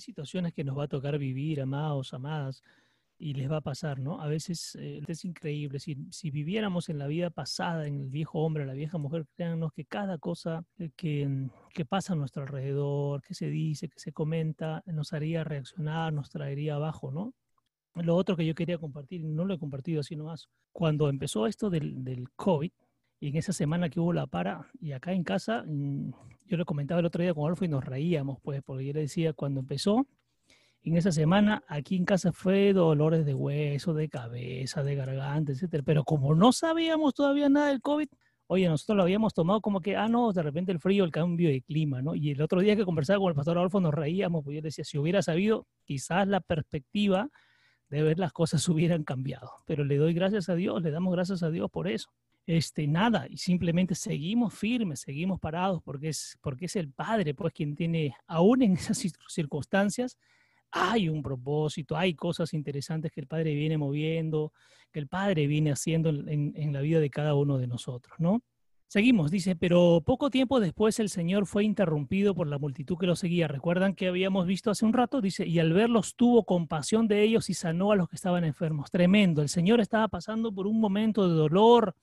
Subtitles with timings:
[0.00, 2.62] situaciones que nos va a tocar vivir, amados, amadas,
[3.20, 4.22] y les va a pasar, ¿no?
[4.22, 5.78] A veces eh, es increíble.
[5.78, 9.72] Si, si, viviéramos en la vida pasada, en el viejo hombre, la vieja mujer, créanos
[9.74, 14.12] que cada cosa eh, que, que, pasa a nuestro alrededor, que se dice, que se
[14.12, 17.34] comenta, nos haría reaccionar, nos traería abajo, ¿no?
[17.94, 21.68] Lo otro que yo quería compartir, no lo he compartido así nomás, cuando empezó esto
[21.68, 22.72] del, del COVID,
[23.20, 26.10] y en esa semana que hubo la para, y acá en casa, mm,
[26.46, 29.00] yo le comentaba el otro día con Alfo y nos reíamos, pues, porque yo le
[29.00, 30.06] decía, cuando empezó,
[30.82, 35.82] en esa semana aquí en casa fue dolores de hueso, de cabeza, de garganta, etcétera.
[35.84, 38.08] Pero como no sabíamos todavía nada del COVID,
[38.46, 41.50] oye, nosotros lo habíamos tomado como que, ah, no, de repente el frío, el cambio
[41.50, 42.14] de clima, ¿no?
[42.14, 44.84] Y el otro día que conversaba con el pastor Adolfo nos reíamos, pues yo decía,
[44.84, 47.28] si hubiera sabido, quizás la perspectiva
[47.90, 49.50] de ver las cosas hubieran cambiado.
[49.66, 52.10] Pero le doy gracias a Dios, le damos gracias a Dios por eso.
[52.46, 57.52] Este, nada, y simplemente seguimos firmes, seguimos parados, porque es, porque es el Padre, pues,
[57.52, 60.16] quien tiene, aún en esas circunstancias,
[60.72, 64.52] hay un propósito, hay cosas interesantes que el Padre viene moviendo,
[64.92, 68.42] que el Padre viene haciendo en, la vida de cada uno de nosotros, ¿no?
[68.86, 73.14] Seguimos, dice, pero poco tiempo después el Señor fue interrumpido por la multitud que lo
[73.14, 73.46] seguía.
[73.46, 77.50] Recuerdan que habíamos visto hace un rato, dice, y al verlos tuvo compasión de ellos
[77.50, 78.90] y sanó a los que estaban enfermos.
[78.90, 81.94] Tremendo, el Señor estaba pasando por un momento de dolor,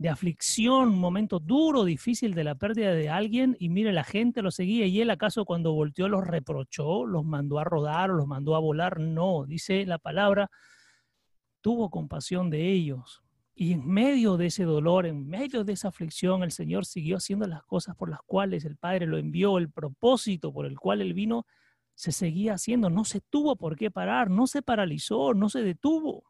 [0.00, 4.40] de aflicción, un momento duro, difícil de la pérdida de alguien, y mire, la gente
[4.40, 8.26] lo seguía, y él acaso cuando volteó los reprochó, los mandó a rodar o los
[8.26, 10.50] mandó a volar, no, dice la palabra,
[11.60, 13.22] tuvo compasión de ellos.
[13.54, 17.46] Y en medio de ese dolor, en medio de esa aflicción, el Señor siguió haciendo
[17.46, 21.12] las cosas por las cuales el Padre lo envió, el propósito por el cual él
[21.12, 21.44] vino,
[21.94, 26.24] se seguía haciendo, no se tuvo por qué parar, no se paralizó, no se detuvo.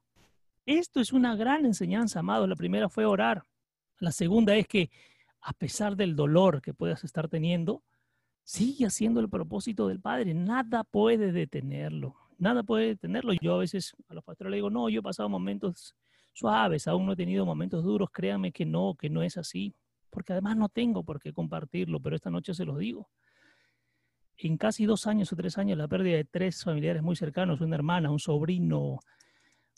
[0.66, 2.48] Esto es una gran enseñanza, amado.
[2.48, 3.44] La primera fue orar.
[4.00, 4.90] La segunda es que
[5.42, 7.82] a pesar del dolor que puedas estar teniendo,
[8.42, 10.34] sigue haciendo el propósito del Padre.
[10.34, 12.16] Nada puede detenerlo.
[12.38, 13.33] Nada puede detenerlo.
[13.40, 15.94] Yo a veces a los pastores les digo, no, yo he pasado momentos
[16.33, 18.08] suaves, aún no he tenido momentos duros.
[18.10, 19.74] Créanme que no, que no es así.
[20.08, 23.08] Porque además no tengo por qué compartirlo, pero esta noche se los digo.
[24.36, 27.77] En casi dos años o tres años, la pérdida de tres familiares muy cercanos, una
[27.77, 28.98] hermana, un sobrino,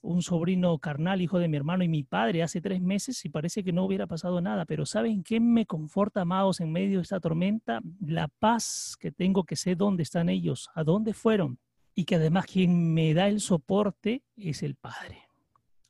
[0.03, 3.63] un sobrino carnal, hijo de mi hermano y mi padre, hace tres meses y parece
[3.63, 4.65] que no hubiera pasado nada.
[4.65, 7.81] Pero ¿saben qué me conforta, amados, en medio de esta tormenta?
[8.05, 11.59] La paz que tengo, que sé dónde están ellos, a dónde fueron.
[11.95, 15.29] Y que además quien me da el soporte es el Padre.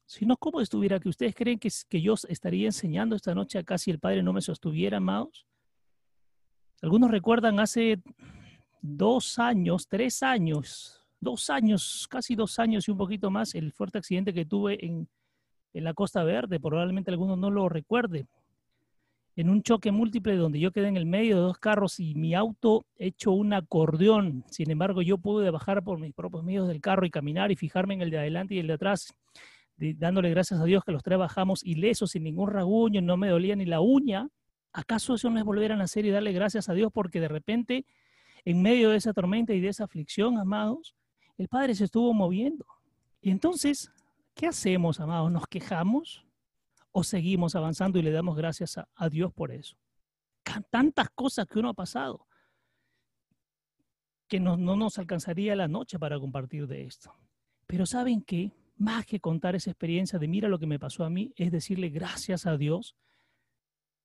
[0.04, 3.78] Si no, ¿cómo estuviera que ustedes creen que, que yo estaría enseñando esta noche acá
[3.78, 5.46] si el Padre no me sostuviera, amados?
[6.82, 8.02] Algunos recuerdan hace
[8.82, 13.98] dos años, tres años, dos años, casi dos años y un poquito más, el fuerte
[13.98, 15.08] accidente que tuve en,
[15.72, 18.26] la Costa Verde, probablemente alguno no lo recuerde,
[19.36, 22.34] en un choque múltiple donde yo quedé en el medio de dos carros y mi
[22.34, 24.44] auto hecho un acordeón.
[24.50, 27.94] Sin embargo, yo pude bajar por mis propios medios del carro y caminar y fijarme
[27.94, 29.14] en el de adelante y el de atrás,
[29.78, 33.56] dándole gracias a Dios que los tres bajamos ilesos, sin ningún raguño, no me dolía
[33.56, 34.28] ni la uña.
[34.74, 37.86] ¿Acaso eso no es volver a nacer y darle gracias a Dios porque de repente,
[38.44, 40.94] en medio de esa tormenta y de esa aflicción, amados,
[41.42, 42.64] el Padre se estuvo moviendo.
[43.20, 43.90] Y entonces,
[44.34, 45.30] ¿qué hacemos, amados?
[45.32, 46.24] ¿Nos quejamos
[46.92, 49.76] o seguimos avanzando y le damos gracias a, Dios por eso?
[50.70, 52.26] Tantas cosas que uno ha pasado
[54.28, 57.12] que no, no nos alcanzaría la noche para compartir de esto.
[57.66, 58.52] Pero ¿saben qué?
[58.76, 61.90] Más que contar esa experiencia de mira lo que me pasó a mí, es decirle
[61.90, 62.96] gracias a Dios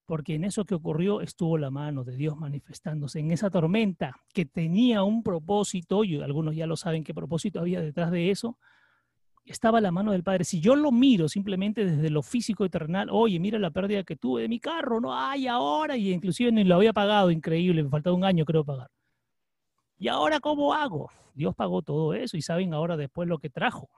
[0.08, 4.46] porque en eso que ocurrió estuvo la mano de Dios manifestándose, en esa tormenta que
[4.46, 8.58] tenía un propósito, y algunos ya lo saben qué propósito había detrás de eso,
[9.46, 10.46] estaba la mano del Padre.
[10.46, 14.16] Si yo lo miro simplemente desde lo físico y terrenal, oye, mira la pérdida que
[14.16, 17.90] tuve de mi carro, no hay ahora, y inclusive ni lo había pagado, increíble, me
[17.90, 18.90] faltaba un año creo pagar.
[19.98, 21.12] ¿Y ahora cómo hago?
[21.34, 23.90] Dios pagó todo eso y saben ahora después lo que trajo.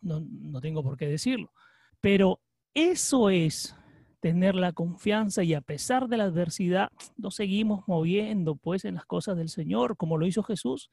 [0.00, 1.52] No, no tengo por qué decirlo.
[2.00, 2.40] Pero
[2.72, 3.77] eso es
[4.20, 9.06] tener la confianza y a pesar de la adversidad, nos seguimos moviendo pues en las
[9.06, 10.90] cosas del Señor, como lo hizo Jesús.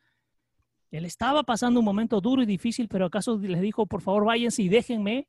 [0.91, 4.63] Él estaba pasando un momento duro y difícil, pero acaso les dijo, por favor, váyanse
[4.63, 5.27] y déjenme.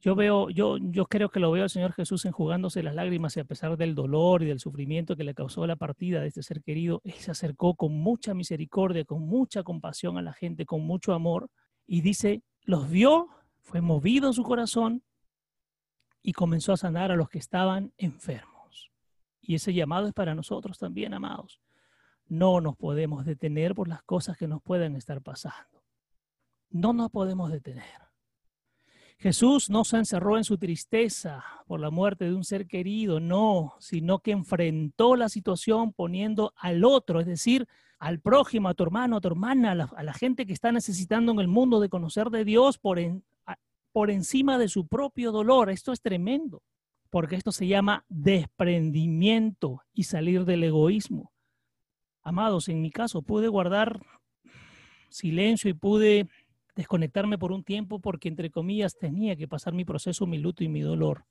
[0.00, 3.40] Yo veo, yo, yo creo que lo veo al Señor Jesús enjugándose las lágrimas y
[3.40, 6.60] a pesar del dolor y del sufrimiento que le causó la partida de este ser
[6.60, 11.12] querido, Él se acercó con mucha misericordia, con mucha compasión a la gente, con mucho
[11.12, 11.48] amor
[11.86, 13.28] y dice, los vio,
[13.60, 15.04] fue movido su corazón
[16.22, 18.90] y comenzó a sanar a los que estaban enfermos.
[19.40, 21.60] Y ese llamado es para nosotros también, amados.
[22.26, 25.82] No nos podemos detener por las cosas que nos puedan estar pasando.
[26.70, 28.12] No nos podemos detener.
[29.18, 33.74] Jesús no se encerró en su tristeza por la muerte de un ser querido, no,
[33.78, 37.68] sino que enfrentó la situación poniendo al otro, es decir,
[38.00, 41.38] al prójimo, a tu hermano, a tu hermana, a la, gente que está necesitando en
[41.38, 42.98] el mundo de conocer de Dios por,
[43.92, 45.70] por encima de su propio dolor.
[45.70, 46.62] Esto es tremendo,
[47.10, 51.32] porque esto se llama desprendimiento y salir del egoísmo.
[52.22, 54.00] Amados, en mi caso pude guardar
[55.10, 56.28] silencio y pude
[56.74, 60.68] desconectarme por un tiempo porque, entre comillas, tenía que pasar mi proceso, mi luto y
[60.68, 61.26] mi dolor.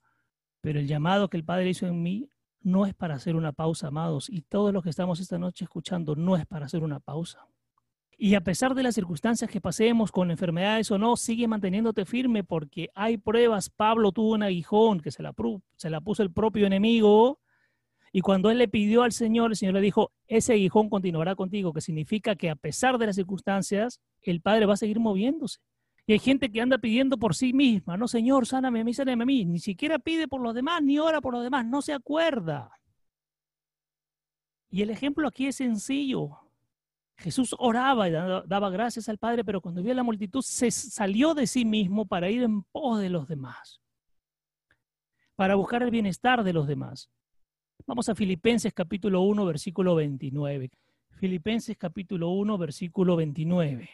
[0.61, 2.29] Pero el llamado que el Padre hizo en mí
[2.61, 4.29] no es para hacer una pausa, amados.
[4.29, 7.47] Y todos los que estamos esta noche escuchando, no es para hacer una pausa.
[8.23, 12.43] Y a pesar de las circunstancias que pasemos con enfermedades o no, sigue manteniéndote firme
[12.43, 13.71] porque hay pruebas.
[13.71, 15.33] Pablo tuvo un aguijón que se la,
[15.75, 17.39] se la puso el propio enemigo.
[18.11, 21.73] Y cuando él le pidió al Señor, el Señor le dijo, ese aguijón continuará contigo,
[21.73, 25.57] que significa que a pesar de las circunstancias, el Padre va a seguir moviéndose.
[26.05, 29.23] Y hay gente que anda pidiendo por sí misma, no, Señor, sáname a mí, sáname
[29.23, 29.45] a mí.
[29.45, 32.69] Ni siquiera pide por los demás, ni ora por los demás, no se acuerda.
[34.69, 36.40] Y el ejemplo aquí es sencillo.
[37.21, 41.33] Jesús oraba y daba gracias al Padre, pero cuando vio a la multitud se salió
[41.33, 43.79] de sí mismo para ir en pos de los demás,
[45.35, 47.09] para buscar el bienestar de los demás.
[47.85, 50.71] Vamos a Filipenses capítulo 1, versículo 29.
[51.11, 53.89] Filipenses capítulo 1, versículo 29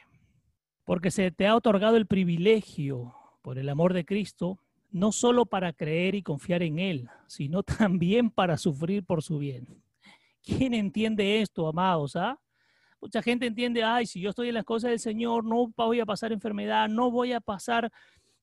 [0.88, 4.58] porque se te ha otorgado el privilegio, por el amor de Cristo,
[4.90, 9.84] no solo para creer y confiar en Él, sino también para sufrir por su bien.
[10.42, 12.16] ¿Quién entiende esto, amados?
[12.16, 12.40] Ah?
[13.02, 16.06] Mucha gente entiende, ay, si yo estoy en las cosas del Señor, no voy a
[16.06, 17.92] pasar enfermedad, no voy a pasar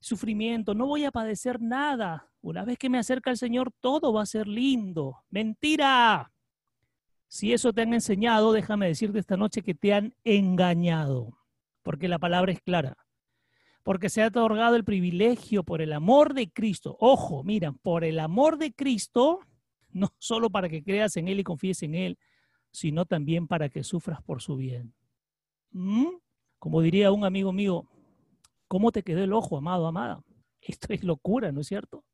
[0.01, 2.29] sufrimiento, no voy a padecer nada.
[2.41, 5.25] Una vez que me acerca el Señor, todo va a ser lindo.
[5.31, 6.31] Mentira.
[7.27, 11.45] Si eso te han enseñado, déjame decirte esta noche que te han engañado
[11.85, 12.97] porque la palabra es clara.
[13.85, 16.97] Porque se ha otorgado el privilegio por el amor de Cristo.
[16.99, 19.41] Ojo, mira, por el amor de Cristo,
[19.93, 22.19] no solo para que creas en Él y confíes en Él,
[22.75, 24.93] sino también para que sufras por su bien.
[25.71, 26.09] ¿Mm?
[26.59, 27.87] Como diría un amigo mío,
[28.67, 30.25] ¿cómo te quedó el ojo, amado, amada?
[30.61, 32.05] Esto es locura, ¿no es cierto?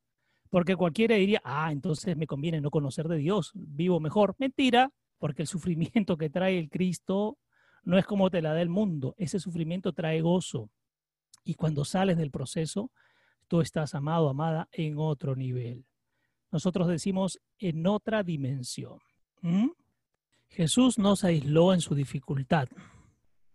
[0.50, 4.34] Porque cualquiera diría, ah, entonces me conviene no conocer de Dios, vivo mejor.
[4.38, 7.38] Mentira, porque el sufrimiento que trae el Cristo
[7.82, 9.14] no es como te la da el mundo.
[9.16, 10.68] Ese sufrimiento trae gozo.
[11.42, 12.90] Y cuando sales del proceso,
[13.48, 15.86] tú estás amado, amada, en otro nivel.
[16.50, 18.98] Nosotros decimos en otra dimensión.
[19.40, 19.70] ¿Mm?
[20.50, 22.68] Jesús no se aisló en su dificultad.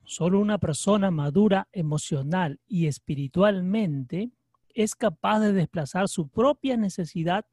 [0.06, 4.31] Solo una persona madura emocional y espiritualmente
[4.74, 7.45] es capaz de desplazar su propia necesidad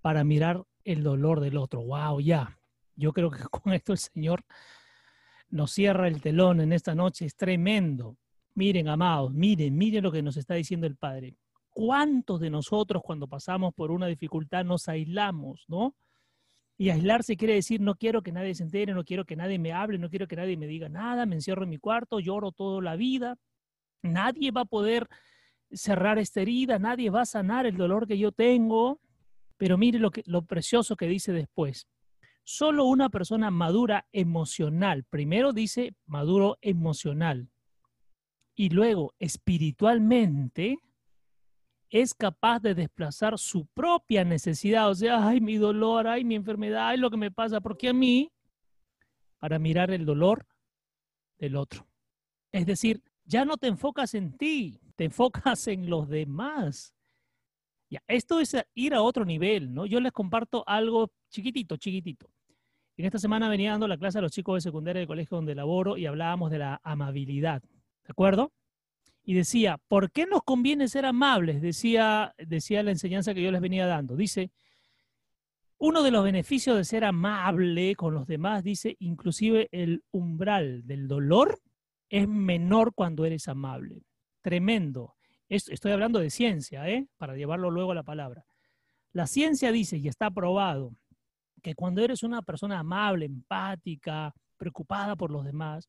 [0.00, 1.82] para mirar el dolor del otro.
[1.82, 2.20] ¡Wow!
[2.20, 2.58] Ya.
[2.94, 4.44] Yo creo que con esto el Señor
[5.50, 8.16] nos cierra el telón en esta noche, es tremendo.
[8.54, 11.36] Miren, amados, miren, miren lo que nos está diciendo el Padre.
[11.70, 15.94] ¿Cuántos de nosotros cuando pasamos por una dificultad nos aislamos, no?
[16.80, 19.72] Y aislarse quiere decir no quiero que nadie se entere, no quiero que nadie me
[19.72, 22.80] hable, no quiero que nadie me diga nada, me encierro en mi cuarto, lloro toda
[22.80, 23.36] la vida.
[24.02, 25.08] Nadie va a poder
[25.72, 29.00] cerrar esta herida, nadie va a sanar el dolor que yo tengo.
[29.56, 31.88] Pero mire lo, que, lo precioso que dice después.
[32.44, 37.50] Solo una persona madura emocional, primero dice maduro emocional,
[38.54, 40.78] y luego espiritualmente,
[41.90, 46.88] es capaz de desplazar su propia necesidad, o sea, ay, mi dolor, ay, mi enfermedad,
[46.88, 48.30] ay, lo que me pasa, porque a mí,
[49.38, 50.46] para mirar el dolor
[51.38, 51.86] del otro.
[52.52, 56.94] Es decir, ya no te enfocas en ti, te enfocas en los demás.
[57.90, 59.86] Ya, esto es ir a otro nivel, ¿no?
[59.86, 62.30] Yo les comparto algo chiquitito, chiquitito.
[62.96, 65.54] En esta semana venía dando la clase a los chicos de secundaria del colegio donde
[65.54, 68.52] laboro y hablábamos de la amabilidad, ¿de acuerdo?
[69.28, 71.60] Y decía, ¿por qué nos conviene ser amables?
[71.60, 74.16] Decía, decía la enseñanza que yo les venía dando.
[74.16, 74.52] Dice,
[75.76, 81.08] uno de los beneficios de ser amable con los demás, dice, inclusive el umbral del
[81.08, 81.60] dolor
[82.08, 84.00] es menor cuando eres amable.
[84.40, 85.14] Tremendo.
[85.50, 87.06] Estoy hablando de ciencia, ¿eh?
[87.18, 88.46] para llevarlo luego a la palabra.
[89.12, 90.94] La ciencia dice, y está probado,
[91.62, 95.86] que cuando eres una persona amable, empática, preocupada por los demás,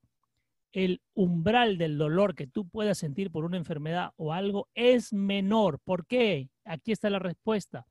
[0.72, 5.80] el umbral del dolor que tú puedas sentir por una enfermedad o algo es menor.
[5.80, 6.50] ¿Por qué?
[6.66, 7.86] Aquí está la respuesta.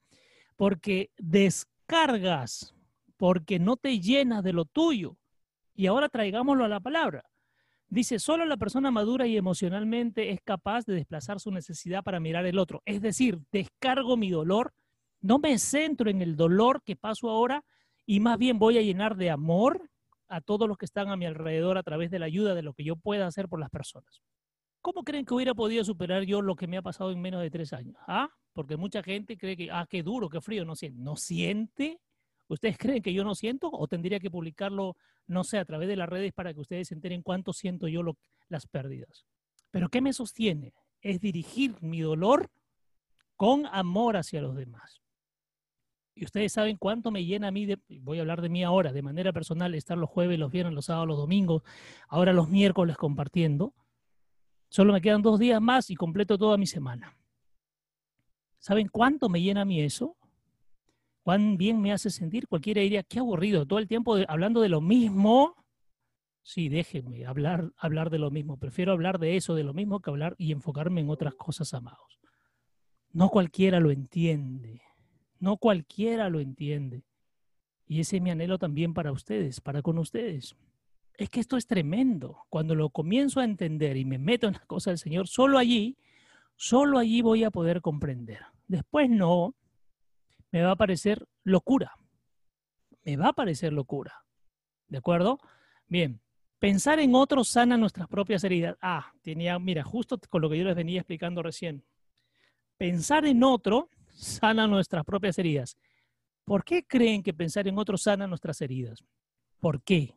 [0.57, 2.75] Porque descargas,
[3.17, 5.17] porque no te llenas de lo tuyo.
[5.75, 7.25] Y ahora traigámoslo a la palabra.
[7.89, 12.45] Dice, solo la persona madura y emocionalmente es capaz de desplazar su necesidad para mirar
[12.47, 12.83] el otro.
[12.85, 14.75] Es decir, descargo mi dolor
[15.21, 17.65] no me centro en el dolor que paso ahora
[18.07, 19.91] y más bien voy a llenar de amor
[20.29, 22.75] a todos los que están a mi alrededor a través de la ayuda de lo
[22.75, 24.23] que yo pueda hacer por las personas.
[24.81, 27.51] ¿Cómo creen que hubiera podido superar yo lo que me ha pasado en menos de
[27.51, 27.97] tres años?
[28.07, 28.29] ¿Ah?
[28.53, 31.01] Porque mucha gente cree que, ah, qué duro, qué frío, no siente.
[31.01, 32.01] No siente
[32.49, 35.97] ¿Ustedes creen que yo no siento o tendría que publicarlo, no sé, a través de
[35.97, 38.03] las redes para que ustedes se enteren cuánto siento yo
[38.49, 39.27] las pérdidas?
[39.71, 40.73] Pero ¿qué me sostiene?
[41.03, 42.51] Es dirigir mi dolor
[43.37, 45.03] con amor hacia los demás.
[46.19, 48.93] Y ustedes saben cuánto me llena a mí, de, voy a hablar de mí ahora,
[48.93, 51.63] de manera personal, estar los jueves, los viernes, los sábados, los domingos,
[52.09, 53.73] ahora los miércoles compartiendo.
[54.69, 57.17] Solo me quedan dos días más y completo toda mi semana.
[58.59, 60.17] ¿Saben cuánto me llena a mí eso?
[61.23, 62.49] ¿Cuán bien me hace sentir?
[62.49, 65.55] Cualquiera diría, qué aburrido, todo el tiempo hablando de lo mismo.
[66.43, 68.57] Sí, déjenme hablar, hablar de lo mismo.
[68.57, 72.19] Prefiero hablar de eso, de lo mismo, que hablar y enfocarme en otras cosas, amados.
[73.13, 74.88] No cualquiera lo entiende.
[75.39, 77.05] No cualquiera lo entiende.
[77.87, 80.57] Y ese es mi anhelo también para ustedes, para con ustedes.
[81.15, 82.45] Es que esto es tremendo.
[82.49, 85.97] Cuando lo comienzo a entender y me meto en las cosas del Señor, solo allí,
[86.57, 88.41] solo allí voy a poder comprender.
[88.67, 89.55] Después no,
[90.51, 91.97] me va a parecer locura.
[93.05, 94.25] Me va a parecer locura.
[94.87, 95.39] ¿De acuerdo?
[95.87, 96.21] Bien,
[96.59, 98.77] pensar en otro sana nuestras propias heridas.
[98.81, 101.85] Ah, tenía, mira, justo con lo que yo les venía explicando recién.
[102.77, 103.89] Pensar en otro
[104.19, 105.77] sana nuestras propias heridas.
[106.45, 109.05] ¿Por qué creen que pensar en otro sana nuestras heridas?
[109.61, 110.15] ¿Por qué?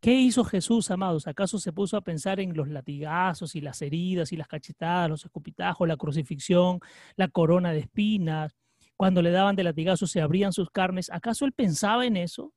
[0.00, 1.28] ¿Qué hizo Jesús, amados?
[1.28, 5.24] ¿Acaso se puso a pensar en los latigazos y las heridas y las cachetadas, los
[5.24, 6.80] escupitajos, la crucifixión,
[7.16, 8.56] la corona de espinas?
[8.96, 11.10] Cuando le daban de latigazos se abrían sus carnes.
[11.10, 12.52] ¿Acaso él pensaba en eso?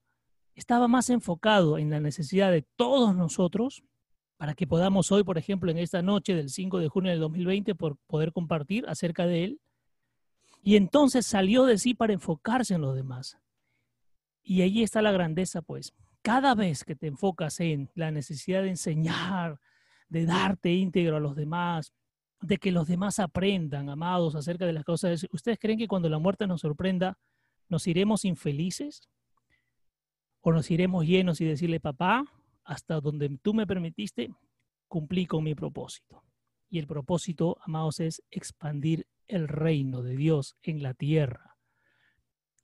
[0.55, 3.83] Estaba más enfocado en la necesidad de todos nosotros
[4.37, 7.75] para que podamos hoy, por ejemplo, en esta noche del 5 de junio del 2020,
[7.75, 9.59] por poder compartir acerca de él.
[10.65, 13.37] Y entonces salió de sí para enfocarse en los demás.
[14.41, 15.93] Y ahí está la grandeza, pues.
[16.23, 19.59] Cada vez que te enfocas en la necesidad de enseñar,
[20.09, 21.93] de darte íntegro a los demás,
[22.41, 26.17] de que los demás aprendan, amados, acerca de las cosas, ¿ustedes creen que cuando la
[26.17, 27.19] muerte nos sorprenda,
[27.69, 29.07] nos iremos infelices?
[30.41, 32.25] ¿O nos iremos llenos y decirle, papá,
[32.63, 34.33] hasta donde tú me permitiste,
[34.87, 36.24] cumplí con mi propósito?
[36.75, 41.55] Y el propósito, amados, es expandir el reino de Dios en la tierra.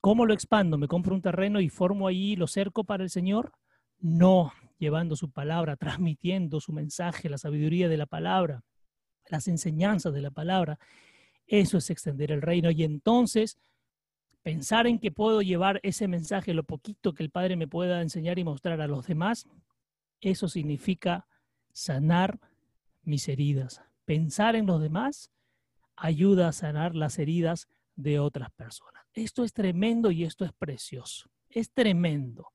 [0.01, 0.77] ¿Cómo lo expando?
[0.77, 3.53] ¿Me compro un terreno y formo ahí lo cerco para el Señor?
[4.00, 8.65] No, llevando su palabra, transmitiendo su mensaje, la sabiduría de la palabra,
[9.30, 10.77] las enseñanzas de la palabra.
[11.48, 12.70] Eso es extender el reino.
[12.70, 13.58] Y entonces,
[14.44, 18.39] pensar en que puedo llevar ese mensaje, lo poquito que el Padre me pueda enseñar
[18.39, 19.48] y mostrar a los demás,
[20.20, 21.27] eso significa
[21.72, 22.41] sanar
[23.03, 23.82] mis heridas.
[24.05, 25.31] Pensar en los demás
[25.96, 29.03] ayuda a sanar las heridas de otras personas.
[29.13, 31.29] Esto es tremendo y esto es precioso.
[31.50, 32.51] Es tremendo.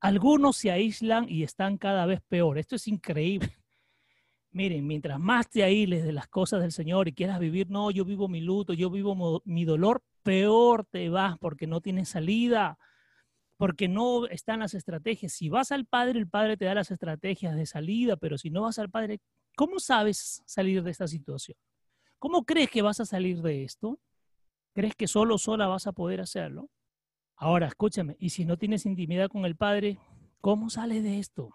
[0.00, 2.58] Algunos se aíslan y están cada vez peor.
[2.58, 3.50] Esto es increíble.
[4.50, 8.04] Miren, mientras más te aísles de las cosas del Señor y quieras vivir, no, yo
[8.04, 12.78] vivo mi luto, yo vivo mi dolor, peor te vas porque no tienes salida,
[13.56, 15.32] porque no están las estrategias.
[15.32, 18.62] Si vas al Padre, el Padre te da las estrategias de salida, pero si no
[18.62, 19.20] vas al Padre,
[19.56, 21.58] ¿cómo sabes salir de esta situación?
[22.20, 23.98] ¿Cómo crees que vas a salir de esto?
[24.72, 26.70] ¿Crees que solo sola vas a poder hacerlo?
[27.34, 29.98] Ahora, escúchame, y si no tienes intimidad con el Padre,
[30.40, 31.50] ¿cómo sales de esto?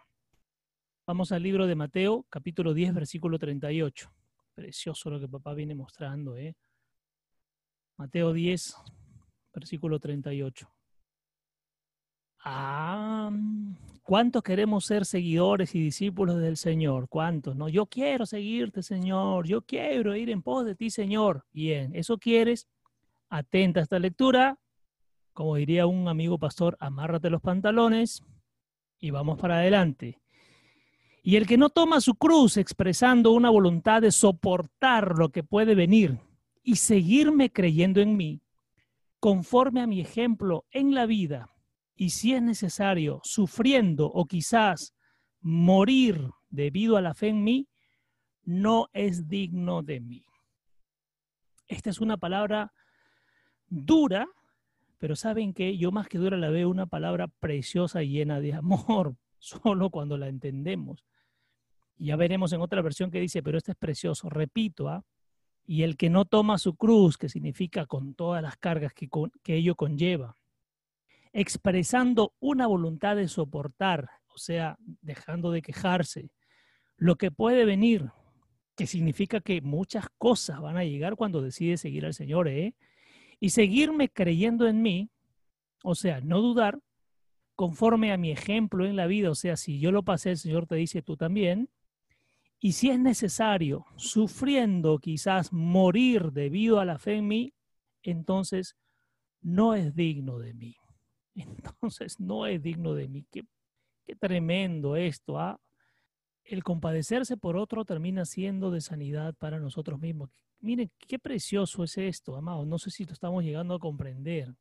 [1.07, 4.11] Vamos al libro de Mateo, capítulo 10, versículo 38.
[4.53, 6.55] Precioso lo que papá viene mostrando, ¿eh?
[7.97, 8.75] Mateo 10,
[9.53, 10.69] versículo 38.
[12.43, 13.29] Ah,
[14.03, 17.07] ¿cuántos queremos ser seguidores y discípulos del Señor?
[17.07, 17.55] ¿Cuántos?
[17.55, 19.47] No, yo quiero seguirte, Señor.
[19.47, 21.45] Yo quiero ir en pos de ti, Señor.
[21.51, 22.67] Bien, ¿eso quieres?
[23.29, 24.57] Atenta a esta lectura.
[25.33, 28.23] Como diría un amigo pastor, amárrate los pantalones
[28.99, 30.19] y vamos para adelante.
[31.23, 35.75] Y el que no toma su cruz expresando una voluntad de soportar lo que puede
[35.75, 36.17] venir
[36.63, 38.41] y seguirme creyendo en mí,
[39.19, 41.51] conforme a mi ejemplo en la vida,
[42.01, 44.95] y si es necesario, sufriendo o quizás
[45.39, 47.67] morir debido a la fe en mí,
[48.43, 50.25] no es digno de mí.
[51.67, 52.73] Esta es una palabra
[53.67, 54.27] dura,
[54.97, 58.55] pero saben que yo más que dura la veo una palabra preciosa y llena de
[58.55, 61.05] amor, solo cuando la entendemos.
[61.97, 65.05] Ya veremos en otra versión que dice, pero este es precioso, repito, ¿ah?
[65.67, 69.07] y el que no toma su cruz, que significa con todas las cargas que,
[69.43, 70.35] que ello conlleva,
[71.33, 76.29] expresando una voluntad de soportar, o sea, dejando de quejarse,
[76.97, 78.11] lo que puede venir,
[78.75, 82.75] que significa que muchas cosas van a llegar cuando decide seguir al Señor, ¿eh?
[83.39, 85.09] Y seguirme creyendo en mí,
[85.83, 86.79] o sea, no dudar,
[87.55, 90.67] conforme a mi ejemplo en la vida, o sea, si yo lo pasé, el Señor
[90.67, 91.69] te dice tú también,
[92.59, 97.53] y si es necesario, sufriendo quizás morir debido a la fe en mí,
[98.03, 98.75] entonces
[99.41, 100.80] no es digno de mí.
[101.47, 103.25] Entonces no es digno de mí.
[103.31, 103.45] Qué,
[104.19, 105.39] tremendo esto.
[105.39, 105.59] ¿ah?
[106.43, 110.29] El compadecerse por otro termina siendo de sanidad para nosotros mismos.
[110.59, 112.67] Miren, qué precioso es esto, amados.
[112.67, 114.53] No sé si lo estamos llegando a comprender.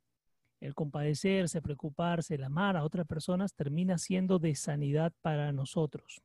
[0.59, 6.21] El compadecerse, preocuparse, el amar a otras personas termina siendo de sanidad para nosotros.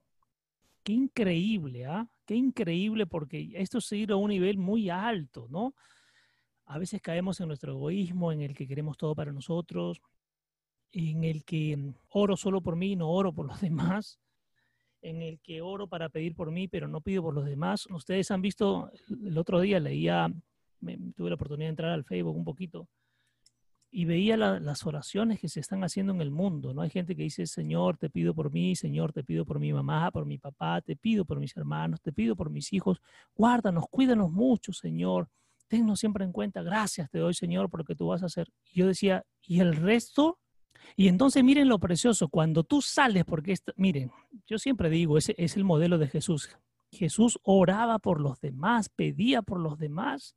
[0.82, 2.08] Qué increíble, ¿ah?
[2.26, 5.74] Qué increíble porque esto se ir a un nivel muy alto, ¿no?
[6.66, 10.00] A veces caemos en nuestro egoísmo, en el que queremos todo para nosotros,
[10.96, 14.18] en el que mm, oro solo por mí, no oro por los demás,
[15.02, 17.86] en el que oro para pedir por mí, pero no pido por los demás.
[17.90, 20.32] Ustedes han visto, el otro día leía,
[21.14, 22.88] tuve la oportunidad de entrar al Facebook un poquito
[23.90, 26.82] y veía las oraciones que se están haciendo en el mundo, ¿no?
[26.82, 30.10] Hay gente que dice, Señor, te pido por mí, Señor, te pido por mi mamá,
[30.10, 33.00] por mi papá, te pido por mis hermanos, te pido por mis hijos,
[33.34, 35.28] guárdanos, cuídanos mucho, Señor,
[35.68, 38.48] tennos siempre en cuenta, gracias te doy, Señor, por lo que tú vas a hacer.
[38.66, 40.40] Y yo decía, ¿y el resto?
[40.94, 44.12] Y entonces miren lo precioso, cuando tú sales, porque miren,
[44.46, 46.50] yo siempre digo, ese es el modelo de Jesús.
[46.92, 50.36] Jesús oraba por los demás, pedía por los demás.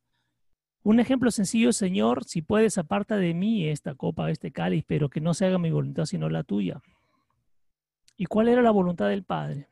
[0.82, 5.20] Un ejemplo sencillo, Señor, si puedes, aparta de mí esta copa, este cáliz, pero que
[5.20, 6.80] no se haga mi voluntad sino la tuya.
[8.16, 9.68] ¿Y cuál era la voluntad del Padre?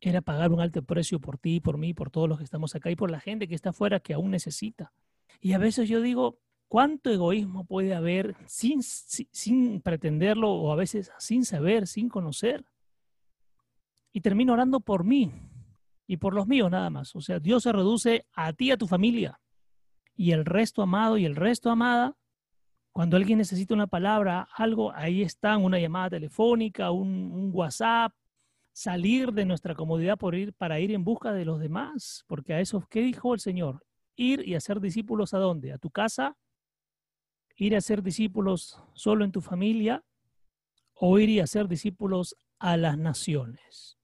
[0.00, 2.90] Era pagar un alto precio por ti, por mí, por todos los que estamos acá
[2.90, 4.92] y por la gente que está afuera que aún necesita.
[5.40, 6.38] Y a veces yo digo,
[6.68, 8.82] ¿Cuánto egoísmo puede haber sin,
[9.80, 12.66] pretenderlo o a veces sin saber, sin conocer?
[14.12, 15.32] Y termino orando por mí
[16.06, 17.16] y por los míos nada más.
[17.16, 19.40] O sea, Dios se reduce a ti, a tu familia.
[20.14, 22.16] Y el resto amado y el resto amada,
[22.92, 28.12] cuando alguien necesita una palabra, algo, ahí están, una llamada telefónica, un, un WhatsApp,
[28.72, 32.24] salir de nuestra comodidad por ir, para ir en busca de los demás.
[32.26, 33.86] Porque a eso, ¿qué dijo el Señor?
[34.16, 35.72] Ir y hacer discípulos a dónde?
[35.72, 36.36] A tu casa,
[37.58, 40.04] ir a ser discípulos solo en tu familia
[40.94, 43.98] o ir y hacer discípulos a las naciones.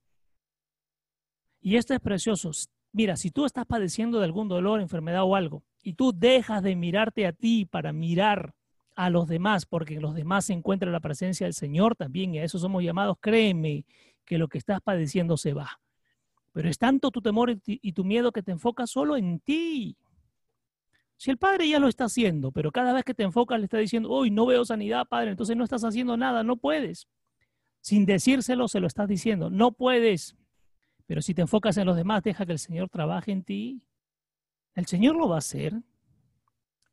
[1.61, 2.51] Y esto es precioso.
[2.91, 6.75] Mira, si tú estás padeciendo de algún dolor, enfermedad o algo, y tú dejas de
[6.75, 8.53] mirarte a ti para mirar
[8.95, 12.39] a los demás, porque en los demás se encuentra la presencia del Señor también, y
[12.39, 13.85] a eso somos llamados, créeme
[14.25, 15.79] que lo que estás padeciendo se va.
[16.53, 19.97] Pero es tanto tu temor y tu miedo que te enfocas solo en ti.
[21.17, 23.77] Si el padre ya lo está haciendo, pero cada vez que te enfocas le está
[23.77, 27.07] diciendo, hoy no veo sanidad, padre, entonces no estás haciendo nada, no puedes.
[27.81, 30.35] Sin decírselo, se lo estás diciendo, no puedes.
[31.05, 33.81] Pero si te enfocas en los demás, deja que el Señor trabaje en ti.
[34.73, 35.81] El Señor lo va a hacer,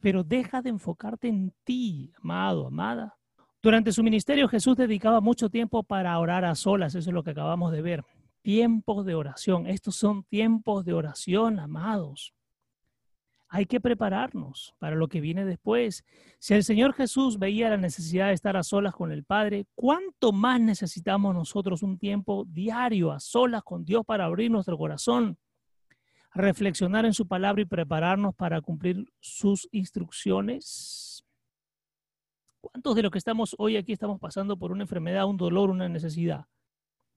[0.01, 3.19] pero deja de enfocarte en ti, amado, amada.
[3.61, 7.31] Durante su ministerio Jesús dedicaba mucho tiempo para orar a solas, eso es lo que
[7.31, 8.05] acabamos de ver.
[8.43, 12.35] Tiempos de oración, estos son tiempos de oración, amados
[13.55, 16.07] hay que prepararnos para lo que viene después.
[16.39, 20.33] Si el Señor Jesús veía la necesidad de estar a solas con el Padre, ¿cuánto
[20.33, 25.37] más necesitamos nosotros un tiempo diario a solas con Dios para abrir nuestro corazón,
[26.33, 31.23] reflexionar en su palabra y prepararnos para cumplir sus instrucciones?
[32.59, 35.91] ¿Cuántos de los que estamos hoy aquí estamos pasando por una enfermedad, un dolor, una
[35.91, 36.47] necesidad?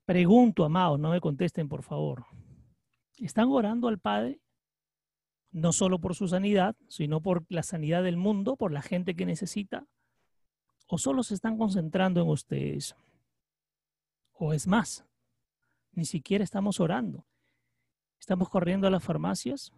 [0.03, 2.25] Pregunto, amados, no me contesten, por favor.
[3.19, 4.41] ¿Están orando al Padre?
[5.55, 9.25] No solo por su sanidad, sino por la sanidad del mundo, por la gente que
[9.25, 9.87] necesita?
[10.85, 12.93] ¿O solo se están concentrando en ustedes?
[14.33, 15.05] ¿O es más?
[15.93, 17.25] Ni siquiera estamos orando.
[18.19, 19.71] Estamos corriendo a las farmacias,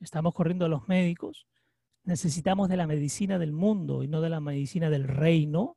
[0.00, 1.46] estamos corriendo a los médicos,
[2.02, 5.76] necesitamos de la medicina del mundo y no de la medicina del reino.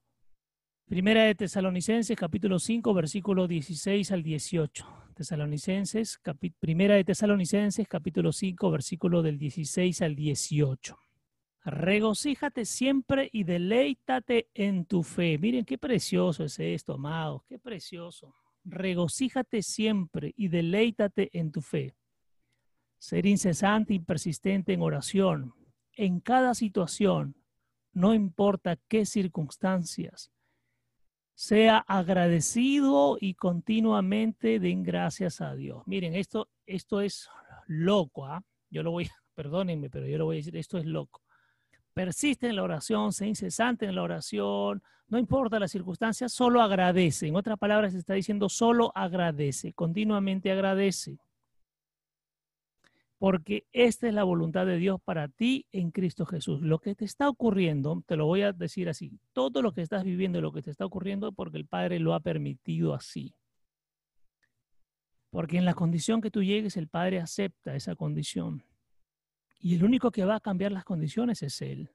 [0.86, 5.02] Primera de Tesalonicenses, capítulo 5, versículo 16 al 18.
[5.13, 6.19] Tesalonicenses,
[6.60, 10.97] primera de Tesalonicenses, capítulo 5, versículo del 16 al 18.
[11.65, 15.38] Regocíjate siempre y deleítate en tu fe.
[15.38, 18.36] Miren qué precioso es esto, amados, qué precioso.
[18.65, 21.95] Regocíjate siempre y deleítate en tu fe.
[22.97, 25.54] Ser incesante y persistente en oración,
[25.93, 27.36] en cada situación,
[27.93, 30.32] no importa qué circunstancias
[31.43, 35.84] sea agradecido y continuamente den gracias a Dios.
[35.88, 37.29] Miren, esto, esto es
[37.67, 38.41] loco, ¿ah?
[38.69, 41.21] Yo lo voy, perdónenme, pero yo lo voy a decir, esto es loco.
[41.93, 47.27] Persiste en la oración, sea incesante en la oración, no importa las circunstancias, solo agradece.
[47.27, 51.17] En otras palabras, se está diciendo solo agradece, continuamente agradece
[53.23, 56.62] porque esta es la voluntad de Dios para ti en Cristo Jesús.
[56.62, 60.03] Lo que te está ocurriendo, te lo voy a decir así, todo lo que estás
[60.03, 63.33] viviendo, lo que te está ocurriendo, porque el Padre lo ha permitido así.
[65.29, 68.65] Porque en la condición que tú llegues, el Padre acepta esa condición.
[69.57, 71.91] Y el único que va a cambiar las condiciones es Él.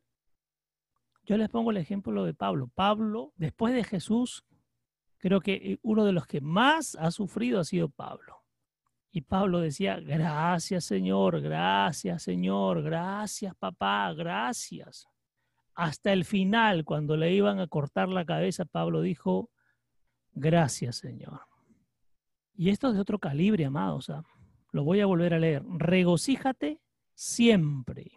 [1.27, 2.71] Yo les pongo el ejemplo de Pablo.
[2.75, 4.47] Pablo, después de Jesús,
[5.19, 8.38] creo que eh, uno de los que más ha sufrido ha sido Pablo.
[9.11, 15.09] Y Pablo decía, gracias Señor, gracias Señor, gracias papá, gracias.
[15.75, 19.51] Hasta el final, cuando le iban a cortar la cabeza, Pablo dijo,
[20.33, 21.41] gracias Señor.
[22.55, 24.11] Y esto es de otro calibre, amados.
[24.11, 24.25] ¿ah?
[24.73, 25.63] Lo voy a volver a leer.
[25.65, 26.81] Regocíjate
[27.15, 28.11] siempre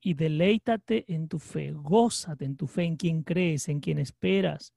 [0.00, 4.74] y deleítate en tu fe, gózate en tu fe, en quien crees, en quien esperas.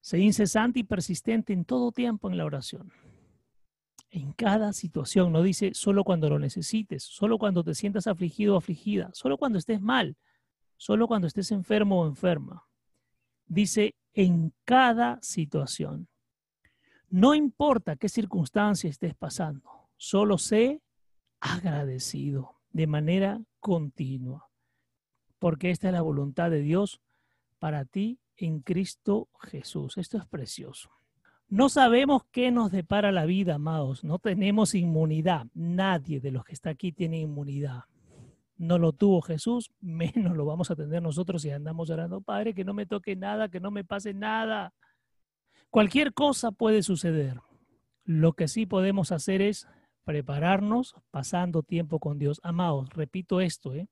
[0.00, 2.92] Sé incesante y persistente en todo tiempo en la oración.
[4.10, 8.58] En cada situación, no dice solo cuando lo necesites, solo cuando te sientas afligido o
[8.58, 10.16] afligida, solo cuando estés mal,
[10.76, 12.66] solo cuando estés enfermo o enferma.
[13.46, 16.08] Dice en cada situación.
[17.08, 20.82] No importa qué circunstancia estés pasando, solo sé
[21.40, 24.50] agradecido de manera continua,
[25.38, 27.00] porque esta es la voluntad de Dios
[27.58, 29.98] para ti en Cristo Jesús.
[29.98, 30.95] Esto es precioso.
[31.48, 34.02] No sabemos qué nos depara la vida, amados.
[34.02, 35.46] No tenemos inmunidad.
[35.54, 37.84] Nadie de los que está aquí tiene inmunidad.
[38.56, 42.64] No lo tuvo Jesús, menos lo vamos a tener nosotros si andamos orando, Padre, que
[42.64, 44.74] no me toque nada, que no me pase nada.
[45.70, 47.40] Cualquier cosa puede suceder.
[48.04, 49.68] Lo que sí podemos hacer es
[50.04, 52.40] prepararnos pasando tiempo con Dios.
[52.42, 53.88] Amados, repito esto, ¿eh?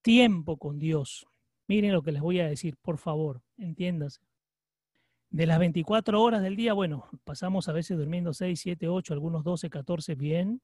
[0.00, 1.26] tiempo con Dios.
[1.68, 4.20] Miren lo que les voy a decir, por favor, entiéndase.
[5.32, 9.42] De las 24 horas del día, bueno, pasamos a veces durmiendo 6, 7, 8, algunos
[9.42, 10.60] 12, 14, bien.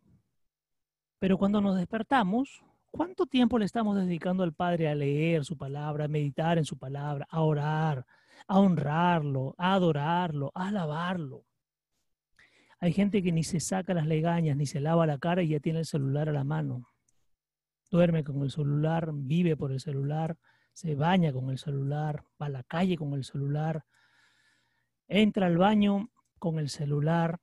[1.19, 6.05] Pero cuando nos despertamos, ¿cuánto tiempo le estamos dedicando al Padre a leer su palabra,
[6.05, 8.05] a meditar en su palabra, a orar,
[8.47, 11.47] a honrarlo, a adorarlo, a alabarlo?
[12.79, 15.61] Hay gente que ni se saca las legañas, ni se lava la cara y ya
[15.61, 16.91] tiene el celular a la mano.
[17.91, 20.37] Duerme con el celular, vive por el celular,
[20.75, 23.87] se baña con el celular, va a la calle con el celular,
[25.09, 27.41] entra al baño con el celular.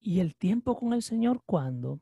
[0.00, 2.00] ¿Y el tiempo con el Señor cuándo?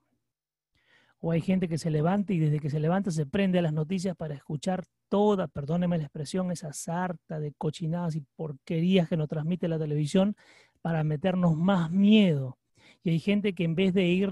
[1.19, 3.73] O hay gente que se levanta y desde que se levanta se prende a las
[3.73, 9.29] noticias para escuchar toda, perdóneme la expresión, esa sarta de cochinadas y porquerías que nos
[9.29, 10.37] transmite la televisión
[10.83, 12.59] para meternos más miedo.
[13.03, 14.31] Y hay gente que en vez de ir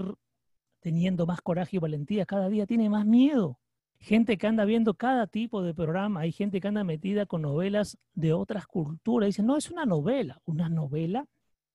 [0.79, 3.59] teniendo más coraje y valentía, cada día tiene más miedo.
[4.05, 7.97] Gente que anda viendo cada tipo de programa, hay gente que anda metida con novelas
[8.13, 9.29] de otras culturas.
[9.29, 11.25] Dicen, no, es una novela, una novela.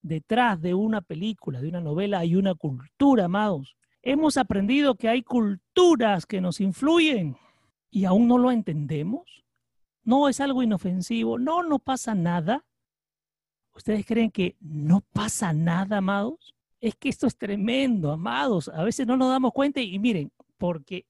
[0.01, 3.77] Detrás de una película, de una novela, hay una cultura, amados.
[4.01, 7.37] Hemos aprendido que hay culturas que nos influyen
[7.91, 9.45] y aún no lo entendemos.
[10.05, 12.65] No es algo inofensivo, no, no pasa nada.
[13.75, 16.55] ¿Ustedes creen que no pasa nada, amados?
[16.81, 18.69] Es que esto es tremendo, amados.
[18.69, 21.07] A veces no nos damos cuenta y miren, porque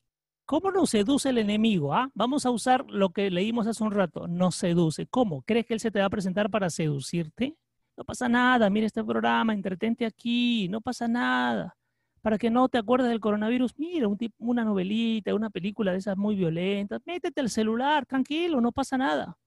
[0.51, 1.95] ¿cómo nos seduce el enemigo?
[1.95, 2.11] Ah?
[2.13, 4.27] Vamos a usar lo que leímos hace un rato.
[4.27, 5.07] Nos seduce.
[5.07, 5.43] ¿Cómo?
[5.43, 7.57] ¿Crees que él se te va a presentar para seducirte?
[7.97, 11.77] No pasa nada, mira este programa, entretente aquí, no pasa nada.
[12.21, 16.17] Para que no te acuerdes del coronavirus, mira un una novelita, una película de esas
[16.17, 19.39] muy violentas, métete al celular, tranquilo, no pasa nada.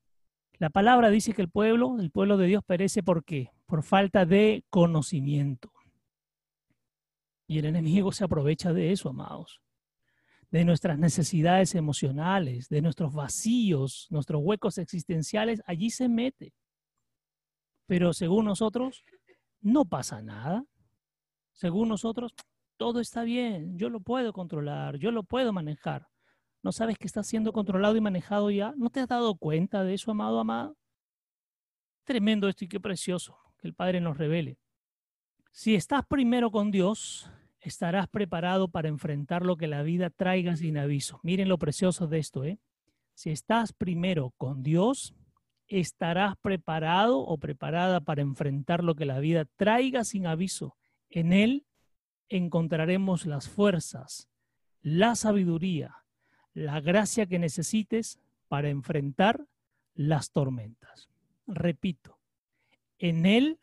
[0.57, 3.51] La palabra dice que el pueblo, el pueblo de Dios perece por qué?
[3.65, 5.69] Por falta de conocimiento.
[7.45, 9.62] Y el enemigo se aprovecha de eso, amados.
[10.53, 16.53] De nuestras necesidades emocionales, de nuestros vacíos, nuestros huecos existenciales, allí se mete.
[17.87, 19.03] Pero según nosotros,
[19.61, 20.63] no pasa nada.
[21.53, 22.35] Según nosotros,
[22.77, 26.07] todo está bien, yo lo puedo controlar, yo lo puedo manejar.
[26.61, 28.75] ¿No sabes que está siendo controlado y manejado ya?
[28.77, 30.75] ¿No te has dado cuenta de eso, amado, amada?
[32.03, 34.59] Tremendo esto y qué precioso que el Padre nos revele.
[35.51, 37.27] Si estás primero con Dios,
[37.63, 41.19] estarás preparado para enfrentar lo que la vida traiga sin aviso.
[41.23, 42.59] Miren lo precioso de esto, ¿eh?
[43.15, 45.13] Si estás primero con Dios,
[45.67, 50.75] estarás preparado o preparada para enfrentar lo que la vida traiga sin aviso.
[51.09, 51.65] En Él
[52.29, 54.27] encontraremos las fuerzas,
[54.81, 55.95] la sabiduría,
[56.53, 59.47] la gracia que necesites para enfrentar
[59.93, 61.09] las tormentas.
[61.47, 62.19] Repito,
[62.97, 63.59] en Él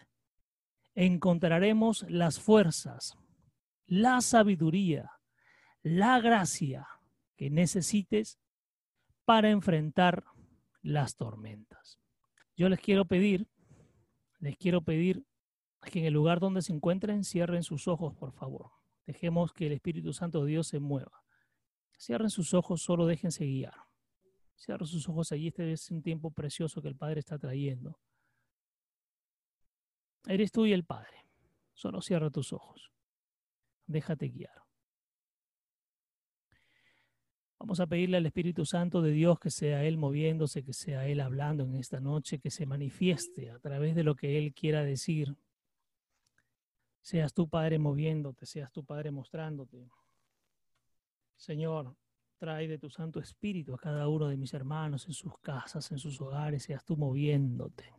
[0.95, 3.17] encontraremos las fuerzas,
[3.91, 5.11] la sabiduría,
[5.83, 6.87] la gracia
[7.37, 8.39] que necesites
[9.25, 10.25] para enfrentar
[10.81, 11.99] las tormentas.
[12.57, 13.49] Yo les quiero pedir,
[14.39, 15.27] les quiero pedir
[15.83, 18.71] que en el lugar donde se encuentren cierren sus ojos, por favor.
[19.07, 21.25] Dejemos que el Espíritu Santo de Dios se mueva.
[21.99, 23.75] Cierren sus ojos, solo déjense guiar.
[24.57, 27.99] Cierren sus ojos allí, este es un tiempo precioso que el Padre está trayendo.
[30.29, 31.27] Eres tú y el Padre.
[31.75, 32.93] Solo cierra tus ojos.
[33.91, 34.63] Déjate guiar.
[37.59, 41.19] Vamos a pedirle al Espíritu Santo de Dios que sea Él moviéndose, que sea Él
[41.19, 45.37] hablando en esta noche, que se manifieste a través de lo que Él quiera decir.
[47.01, 49.91] Seas tu Padre moviéndote, seas tu Padre mostrándote.
[51.35, 51.97] Señor,
[52.39, 55.99] trae de tu Santo Espíritu a cada uno de mis hermanos en sus casas, en
[55.99, 57.93] sus hogares, seas tú moviéndote.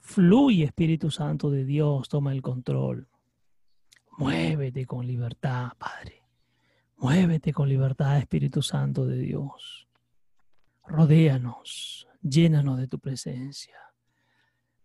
[0.00, 3.08] Fluye, Espíritu Santo de Dios, toma el control.
[4.16, 6.22] Muévete con libertad, Padre.
[6.96, 9.88] Muévete con libertad, Espíritu Santo de Dios.
[10.86, 13.76] Rodéanos, llénanos de tu presencia.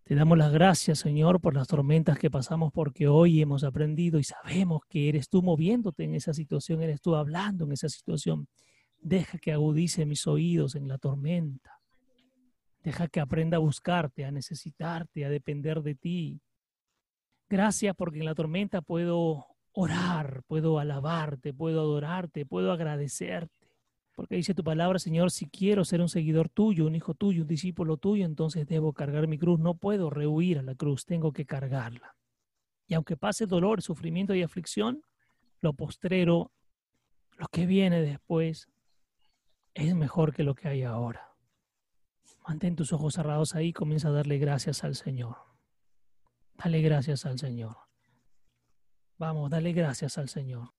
[0.03, 4.23] Te damos las gracias, Señor, por las tormentas que pasamos, porque hoy hemos aprendido y
[4.23, 8.47] sabemos que eres tú moviéndote en esa situación, eres tú hablando en esa situación.
[8.99, 11.79] Deja que agudice mis oídos en la tormenta.
[12.81, 16.41] Deja que aprenda a buscarte, a necesitarte, a depender de ti.
[17.49, 23.73] Gracias porque en la tormenta puedo orar, puedo alabarte, puedo adorarte, puedo agradecerte.
[24.13, 27.47] Porque dice tu palabra, Señor, si quiero ser un seguidor tuyo, un hijo tuyo, un
[27.47, 29.59] discípulo tuyo, entonces debo cargar mi cruz.
[29.59, 32.15] No puedo rehuir a la cruz, tengo que cargarla.
[32.85, 35.01] Y aunque pase dolor, sufrimiento y aflicción,
[35.61, 36.51] lo postrero,
[37.37, 38.67] lo que viene después,
[39.73, 41.29] es mejor que lo que hay ahora.
[42.47, 45.48] Mantén tus ojos cerrados ahí y comienza a darle gracias al Señor.
[46.61, 47.77] Dale gracias al Señor.
[49.17, 50.73] Vamos, dale gracias al Señor.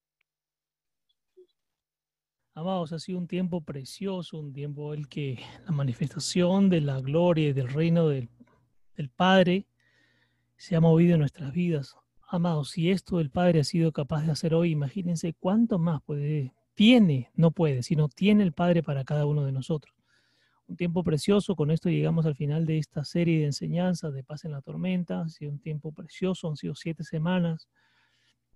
[2.52, 7.48] Amados, ha sido un tiempo precioso, un tiempo el que la manifestación de la gloria
[7.48, 8.28] y del reino del,
[8.94, 9.66] del Padre
[10.58, 11.96] se ha movido en nuestras vidas.
[12.28, 16.52] Amados, si esto el Padre ha sido capaz de hacer hoy, imagínense cuánto más puede,
[16.74, 19.99] tiene, no puede, sino tiene el Padre para cada uno de nosotros.
[20.70, 24.44] Un tiempo precioso, con esto llegamos al final de esta serie de enseñanzas de Paz
[24.44, 25.20] en la Tormenta.
[25.20, 27.68] Ha sido un tiempo precioso, han sido siete semanas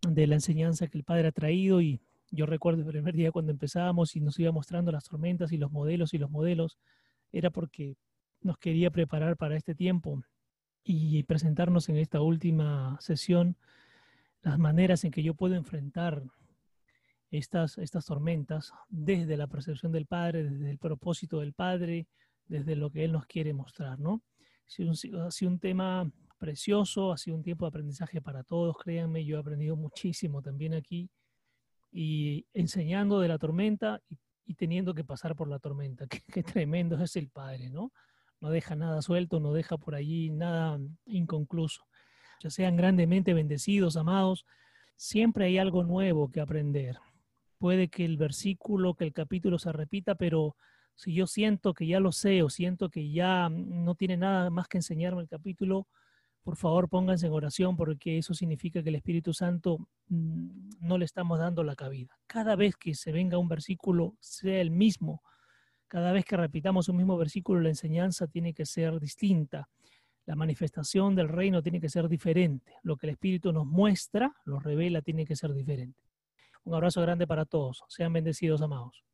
[0.09, 2.01] de la enseñanza que el Padre ha traído y
[2.31, 5.73] yo recuerdo el primer día cuando empezábamos y nos iba mostrando las tormentas y los
[5.73, 6.79] modelos y los modelos,
[7.33, 7.97] era porque
[8.43, 10.23] nos quería preparar para este tiempo
[10.85, 13.57] y presentarnos en esta última sesión
[14.43, 16.23] las maneras en que yo puedo enfrentar
[17.39, 22.07] estas, estas tormentas desde la percepción del Padre, desde el propósito del Padre,
[22.47, 24.23] desde lo que Él nos quiere mostrar, ¿no?
[24.67, 29.37] Ha sido un tema precioso, ha sido un tiempo de aprendizaje para todos, créanme, yo
[29.37, 31.11] he aprendido muchísimo también aquí
[31.91, 36.07] y enseñando de la tormenta y, teniendo que pasar por la tormenta.
[36.33, 37.93] Qué, tremendo es el Padre, ¿no?
[38.41, 41.85] No deja nada suelto, no deja por allí nada inconcluso.
[42.41, 44.45] Ya sean grandemente bendecidos, amados,
[44.97, 46.99] siempre hay algo nuevo que aprender.
[47.59, 50.57] Puede que el versículo, que el capítulo se repita, pero
[50.95, 54.69] si yo siento que ya lo sé o siento que ya no tiene nada más
[54.69, 55.89] que enseñarme el capítulo,
[56.43, 61.07] por favor pónganse en oración porque eso significa que el Espíritu Santo mm, no le
[61.07, 62.19] estamos dando la cabida.
[62.27, 65.23] Cada vez que se venga un versículo, sea el mismo,
[65.89, 69.69] cada vez que repitamos un mismo versículo, la enseñanza tiene que ser distinta.
[70.27, 72.73] La manifestación del reino tiene que ser diferente.
[72.83, 76.04] Lo que el Espíritu nos muestra, lo revela, tiene que ser diferente.
[76.65, 77.83] Un abrazo grande para todos.
[77.89, 79.05] Sean bendecidos, amados.